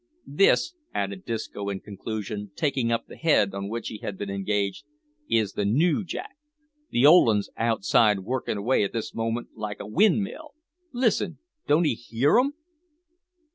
"This," 0.25 0.73
added 0.95 1.25
Disco 1.25 1.69
in 1.69 1.79
conclusion, 1.81 2.49
taking 2.55 2.91
up 2.91 3.05
the 3.05 3.15
head 3.17 3.53
on 3.53 3.69
which 3.69 3.89
he 3.89 3.99
had 3.99 4.17
been 4.17 4.31
engaged, 4.31 4.83
"is 5.29 5.53
the 5.53 5.63
noo 5.63 6.03
jack. 6.03 6.37
The 6.89 7.05
old 7.05 7.29
un's 7.29 7.51
outside 7.55 8.21
working 8.21 8.57
away 8.57 8.83
at 8.83 8.93
this 8.93 9.13
moment 9.13 9.49
like 9.55 9.79
a 9.79 9.85
win' 9.85 10.23
mill. 10.23 10.55
Listen; 10.91 11.37
don't 11.67 11.85
'ee 11.85 11.93
hear 11.93 12.39
'em?" 12.39 12.53